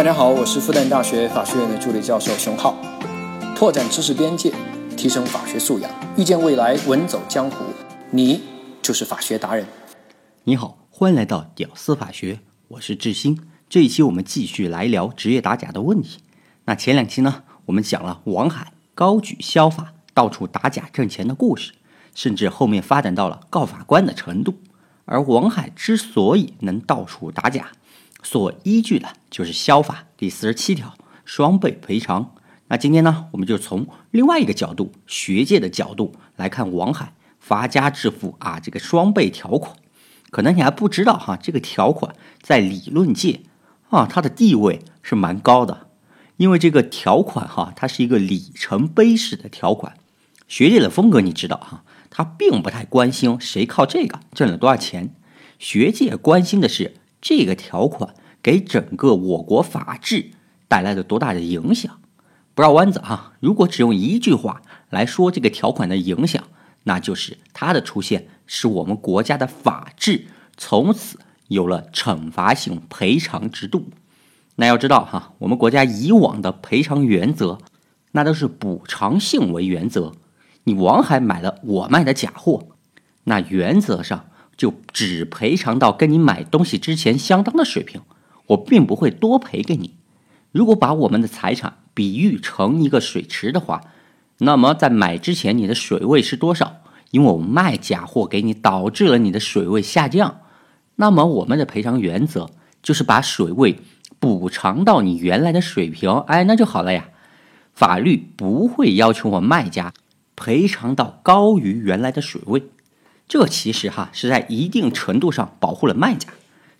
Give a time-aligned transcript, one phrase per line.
[0.00, 2.74] 大家好，我是复旦大学法学院的助理教授熊浩，
[3.54, 4.50] 拓展知识边界，
[4.96, 7.66] 提升法学素养，遇见未来，稳走江湖。
[8.10, 8.40] 你
[8.80, 9.66] 就是法学达人。
[10.44, 13.38] 你好，欢迎来到屌丝法学，我是志新。
[13.68, 16.20] 这一期我们继续来聊职业打假的问题。
[16.64, 21.72] 那前两期呢，我们讲了王海高举消法，到处打假挣钱的故事，
[22.14, 24.54] 甚至后面发展到了告法官的程度。
[25.04, 27.72] 而王海之所以能到处打假，
[28.22, 30.94] 所依据的就是消法第四十七条
[31.24, 32.34] 双倍赔偿。
[32.68, 39.76] 那今天呢，我们就从另外一个角度，学界的角度来看王海发家致富啊这个双倍条款。
[40.30, 43.40] 可能你还不知道哈，这个条款在理论界
[43.88, 45.88] 啊它的地位是蛮高的，
[46.36, 49.94] 因为这个条款哈它是一个里程碑式的条款。
[50.46, 55.12] 学界的风格你知道哈，他并不太关心谁靠这个挣了多少钱，
[55.58, 56.94] 学界关心的是。
[57.20, 60.30] 这个条款给整个我国法治
[60.68, 62.00] 带来了多大的影响？
[62.54, 66.42] 不绕弯子哈，如果只用一句话来说这个条款的影响，
[66.84, 71.18] 那就是它的出现使我们国家的法治从此
[71.48, 73.90] 有了惩罚性赔偿制度。
[74.56, 77.58] 那要知道哈，我们国家以往的赔偿原则，
[78.12, 80.12] 那都是补偿性为原则。
[80.64, 82.68] 你王海买了我卖的假货，
[83.24, 84.26] 那原则上。
[84.60, 88.02] 就只赔偿到跟你买东西之前相当的水平，
[88.48, 89.94] 我并不会多赔给你。
[90.52, 93.80] 如果把我们的财产比喻成一个水池的话，
[94.36, 96.82] 那么在买之前你的水位是多少？
[97.10, 100.40] 因为我卖假货给你，导致了你的水位下降。
[100.96, 102.50] 那么我们的赔偿原则
[102.82, 103.78] 就是把水位
[104.18, 107.08] 补偿到你原来的水平，哎，那就好了呀。
[107.72, 109.94] 法律不会要求我卖家
[110.36, 112.64] 赔偿到高于原来的水位。
[113.30, 116.30] 这其实哈是在一定程度上保护了卖家，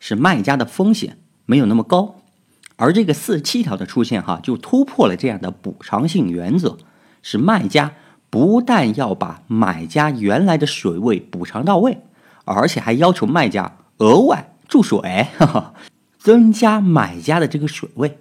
[0.00, 2.22] 使卖家的风险没有那么高。
[2.76, 6.78] 而这个四十七条的出现哈，就突破了这样的补偿性原则，
[7.20, 7.92] 使卖家
[8.30, 11.98] 不但要把买家原来的水位补偿到位，
[12.46, 15.26] 而且还要求卖家额外注水，
[16.18, 18.16] 增加买家的这个水位。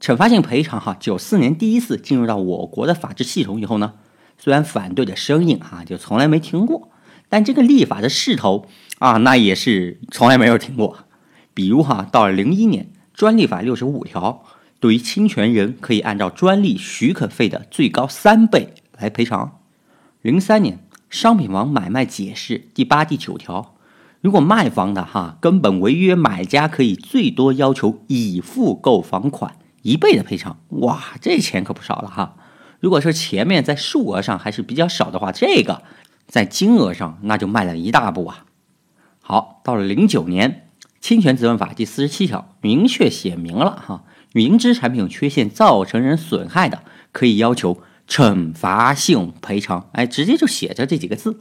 [0.00, 3.92] 惩罚性赔偿哈，九四年第一次进入到我国的法治系统以后呢，
[4.36, 6.88] 虽然反对的声音哈就从来没停过。
[7.32, 8.66] 但这个立法的势头
[8.98, 10.98] 啊，那也是从来没有停过。
[11.54, 14.44] 比如哈，到了零一年，专利法六十五条，
[14.78, 19.60] 对于侵权人可以按照专利许可费的最高三倍来赔偿。
[20.20, 23.76] 零三年，商品房买卖解释第八、第九条，
[24.20, 30.58] 如果卖房的哈根本违约，买家可以最多要求已付购房款一倍的赔偿。
[30.68, 32.36] 哇，这钱可不少了哈。
[32.78, 35.82] 如果说前面在数额上还是比较少的话，这个。
[36.32, 38.46] 在金额上，那就迈了一大步啊！
[39.20, 40.64] 好，到了零九年，
[40.98, 49.90] 《侵权责任法》第四十七条明确写明了哈，明知产品有缺陷造成人损害的，可以要求惩罚性赔偿。
[49.92, 51.38] 哎，直接就写着这几个字。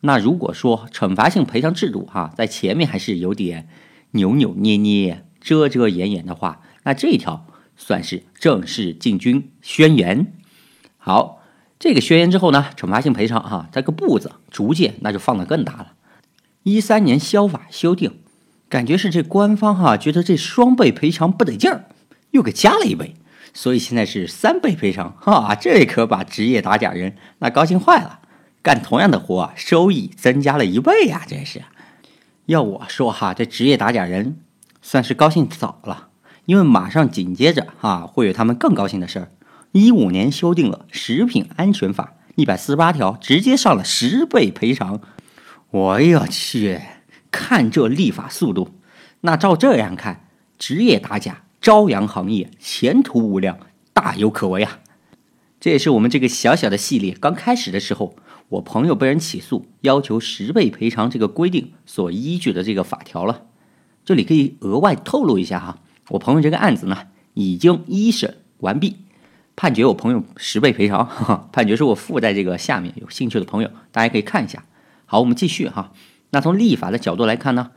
[0.00, 3.68] 那如果说惩罚性赔偿制度哈，在前面还是有点
[4.12, 7.44] 扭扭捏捏、遮遮掩掩的话，那这一条
[7.76, 10.32] 算是正式进军宣言。
[10.96, 11.42] 好。
[11.84, 15.92] 这个宣言之后呢，惩罚性赔偿哈，这个步子逐渐那就放得更大了。
[16.62, 18.20] 一三年消法修订，
[18.70, 21.84] 感觉是这官方哈觉得这双倍赔偿不得劲儿，
[22.30, 23.16] 又给加了一倍，
[23.52, 28.20] 所以现在是三倍赔偿哈，这可把职业打假人那高兴坏了。
[28.62, 31.64] 干同样的活，收益增加了一倍呀，这是。
[32.46, 34.38] 要我说哈，这职业打假人
[34.80, 36.08] 算是高兴早了，
[36.46, 39.28] 因为马上紧接着哈会有他们更高兴的事儿。
[39.74, 45.00] 一五年修订了《食品安全法》一百四十八条，直接上了十倍赔偿。
[45.72, 46.80] 我呀去，
[47.32, 48.68] 看这立法速度，
[49.22, 53.58] 那照这样看，职业打假朝阳行业前途无量，
[53.92, 54.78] 大有可为啊！
[55.58, 58.14] 这也是我们这个小小的系列刚开始的时候，
[58.50, 63.42] 我朋友被人起诉要求十倍赔偿这个规定所依据的这个法条了。
[64.04, 65.78] 这里可以额外透露一下哈，
[66.10, 68.98] 我朋友这个案子呢已经一审完毕。
[69.56, 74.64] 判决我朋友十倍赔偿，哈 哈判决书我附在这个下面，有兴趣的朋友大家可以看一下。
[75.06, 75.92] 好，我们继续哈。
[76.30, 77.70] 那从立法的角度来看呢，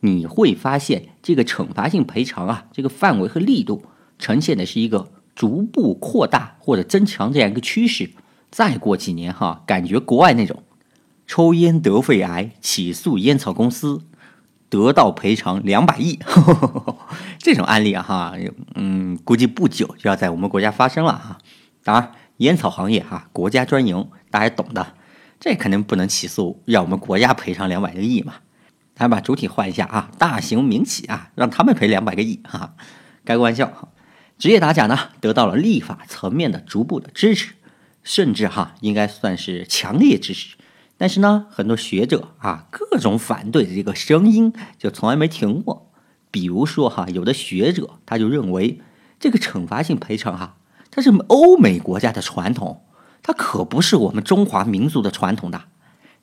[0.00, 3.84] 你会发现这个惩罚性赔偿啊，这个范围和力度
[4.18, 8.10] 呈现的是一个逐步扩大或者增强这样一个趋势。
[8.50, 10.62] 再过几年哈，感觉国外那种
[11.26, 14.02] 抽烟得肺癌，起诉烟草公司。
[14.74, 16.18] 得到赔偿两百亿，
[17.38, 18.34] 这种案例啊，哈，
[18.74, 21.38] 嗯，估计不久就要在我们国家发生了哈。
[21.84, 24.94] 当然，烟草行业哈，国家专营，大家懂的，
[25.38, 28.34] 这肯定不能起诉，让我们国家赔偿两百个亿嘛。
[28.96, 32.74] 咱把主体换一下啊，大型民企啊，让他们赔两百个亿哈，
[33.24, 33.88] 开个玩笑哈。
[34.36, 37.54] 职业打假呢得到了立法层面的逐步的支持，
[38.02, 40.56] 甚至哈应该算是强烈支持。
[40.96, 45.90] 但是呢，很多学者啊各种反对的这个声音就从来没停过。
[46.30, 48.80] 比如说哈，有的学者他就认为
[49.18, 50.56] 这个惩罚性赔偿哈，
[50.90, 52.82] 它是欧美国家的传统，
[53.22, 55.64] 它可不是我们中华民族的传统的。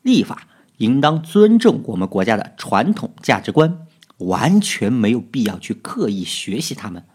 [0.02, 0.48] 立法
[0.78, 3.86] 应当尊重我们国家的传统价值观，
[4.18, 7.06] 完全没有必要去刻意学习他们。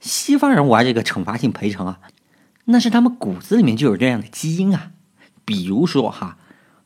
[0.00, 2.00] 西方人玩这个惩罚性赔偿啊，
[2.66, 4.90] 那是他们骨子里面就有这样的基因啊。
[5.44, 6.36] 比如说哈，《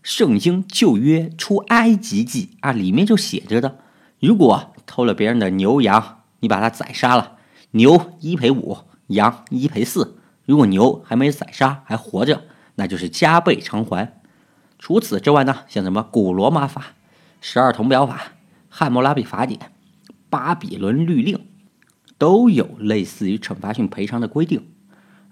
[0.08, 3.76] 圣经旧约出埃及记》啊，里面就写着的，
[4.18, 7.36] 如果偷了别人的牛羊，你把它宰杀了，
[7.72, 8.78] 牛一赔五，
[9.08, 10.16] 羊一赔四。
[10.46, 12.44] 如果牛还没宰杀还活着，
[12.76, 14.18] 那就是加倍偿还。
[14.78, 16.94] 除此之外呢，像什么古罗马法、
[17.42, 18.32] 十二铜表法、
[18.70, 19.60] 汉谟拉比法典、
[20.30, 21.38] 巴比伦律令。
[22.16, 24.68] 都有类似于惩罚性赔偿的规定，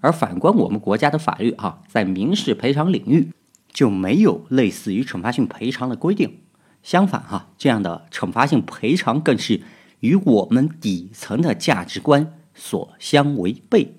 [0.01, 3.33] 而反观我们国家的法律啊，在民事赔偿领域
[3.71, 6.39] 就没有类似于惩罚性赔偿的规定。
[6.83, 9.61] 相反哈，这样的惩罚性赔偿更是
[9.99, 13.97] 与我们底层的价值观所相违背。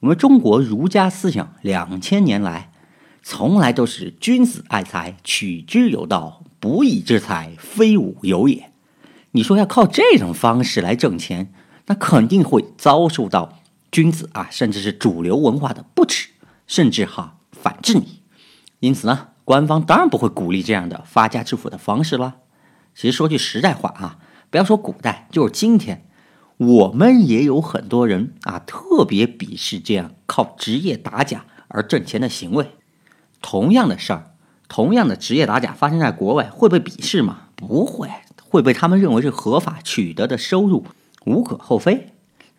[0.00, 2.72] 我们中国儒家思想两千年来，
[3.22, 8.70] 从来都是君子爱财，取之有道，不义之财非吾有也。
[9.32, 11.52] 你说要靠这种方式来挣钱？
[11.86, 13.58] 那肯定会遭受到
[13.90, 16.28] 君子啊，甚至是主流文化的不耻，
[16.66, 18.19] 甚至哈反制你。
[18.80, 22.36] 因此呢，官方当然不会鼓励这样的发家致富的方式了。
[22.94, 24.18] 其实说句实在话啊，
[24.50, 26.06] 不要说古代，就是今天，
[26.56, 32.72] 我们也有很多人啊，特别鄙视这样靠职业打假而挣钱的行为。
[33.42, 34.34] 同样的事儿，
[34.68, 37.44] 同样的职业打假发生在国外，会被鄙视吗？
[37.54, 38.08] 不会，
[38.48, 40.84] 会被他们认为是合法取得的收入。
[41.26, 42.14] 无可厚非，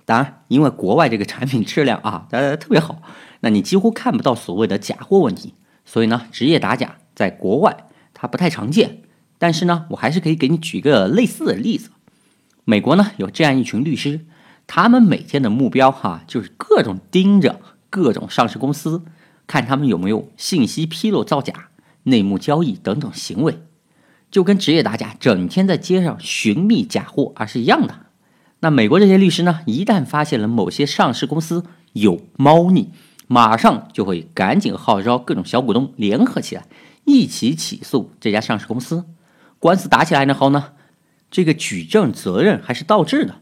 [0.05, 3.01] 当然，因为国外这个产品质量啊，呃，特别好，
[3.39, 5.55] 那你几乎看不到所谓的假货问题，
[5.85, 9.01] 所以呢，职业打假在国外它不太常见。
[9.37, 11.89] 但是呢，我还是可以给你举个类似的例子。
[12.63, 14.21] 美国呢有这样一群律师，
[14.67, 19.03] 他们每天的目标哈，就是各种盯着各种上市公司，
[19.47, 21.69] 看他们有没有信息披露造假、
[22.03, 23.59] 内幕交易等等行为，
[24.29, 28.05] 就跟职业打假整天在街上寻觅假货啊是一样的。
[28.59, 32.91] 那美国这些律师呢，一旦发现了某些上市公司有猫腻，
[33.31, 36.65] 马上就会赶紧号召各种小股东联合起来，
[37.05, 39.05] 一起起诉这家上市公司。
[39.57, 40.73] 官司打起来呢后呢，
[41.29, 43.35] 这个举证责任还是倒置的，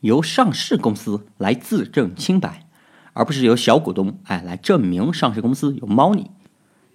[0.00, 2.66] 由上市公司来自证清白，
[3.14, 6.30] 而不是由小股东哎来证明上市公司有猫腻。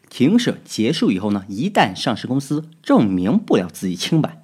[0.08, 4.44] 庭审结束以后呢，一旦上市公司证明不了自己清白。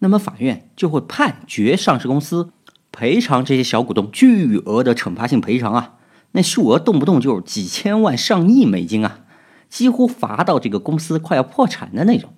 [0.00, 2.50] 那么法院就会判决上市公司
[2.90, 5.94] 赔偿这些小股东巨额的惩罚性赔偿啊，
[6.32, 9.20] 那数额动不动就是几千万、上亿美金啊，
[9.68, 12.32] 几乎罚到这个公司快要破产的那种。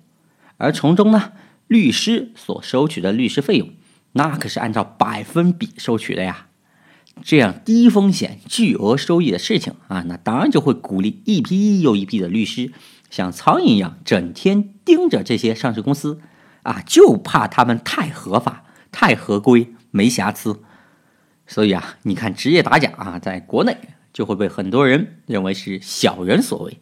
[0.57, 1.33] 而从中呢，
[1.67, 3.69] 律师所收取的律师费用，
[4.13, 6.47] 那可是按照百分比收取的呀。
[7.21, 12.71] 这样低风险巨额收益的事情啊，那当然就会鼓励一批又一批的律师
[13.09, 16.19] 像苍蝇一样，整天盯着这些上市公司。
[16.63, 20.61] 啊，就怕他们太合法、太合规、没瑕疵，
[21.47, 23.77] 所以啊，你看职业打假啊，在国内
[24.11, 26.79] 就会被很多人认为是小人所为，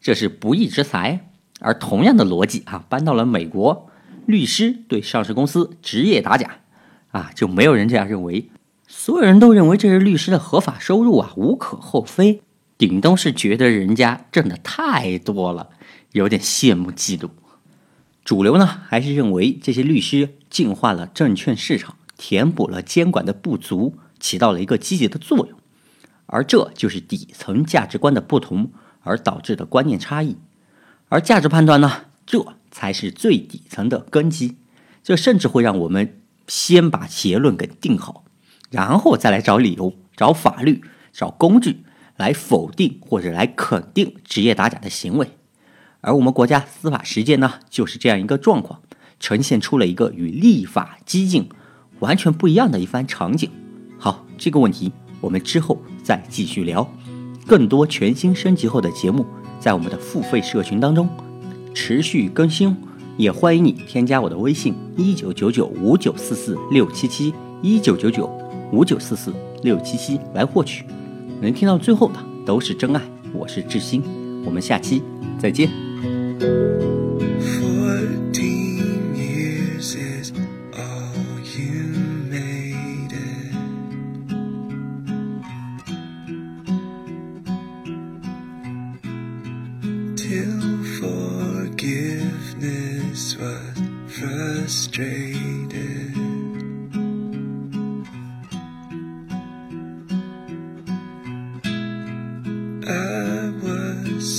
[0.00, 1.30] 这是不义之财。
[1.60, 3.88] 而同样的逻辑啊，搬到了美国，
[4.26, 6.58] 律师对上市公司职业打假
[7.12, 8.50] 啊，就没有人这样认为，
[8.86, 12.42] 所有人都认为这是律师的合法收入啊，无可厚非，
[12.76, 15.70] 顶多是觉得人家挣的太多了，
[16.12, 17.30] 有点羡慕嫉妒。
[18.24, 25.58] 主流呢，还是认为这些律师净化了证券市场，填补了监管的不足，起到了一个积极的作用。
[26.26, 28.70] 而这就是底层价值观的不同
[29.02, 30.36] 而导致的观念差异。
[31.08, 34.56] 而价值判断呢，这才是最底层的根基。
[35.02, 38.24] 这甚至会让我们先把结论给定好，
[38.70, 41.84] 然后再来找理由、找法律、找工具
[42.16, 45.32] 来否定或者来肯定职业打假的行为。
[46.00, 48.80] 而我们国家司法实践呢，就是这样一个状况，
[49.20, 51.50] 呈现出了一个与立法激进
[52.04, 53.48] 完全不一样的一番场景。
[53.98, 54.92] 好，这个问题
[55.22, 56.86] 我们之后再继续聊。
[57.46, 59.24] 更多全新升级后的节目，
[59.58, 61.08] 在我们的付费社群当中
[61.74, 62.76] 持续更新，
[63.16, 67.32] 也欢迎你添加我的微信：一九九九五九四四六七七
[67.62, 68.30] 一九九九
[68.70, 69.32] 五九四四
[69.62, 70.84] 六七七来获取。
[71.40, 73.00] 能听到最后的都是真爱，
[73.32, 74.02] 我是志新，
[74.44, 75.02] 我们下期
[75.38, 75.70] 再见。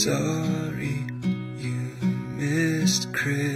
[0.05, 1.01] Sorry
[1.57, 1.97] you
[2.37, 3.54] missed Christmas.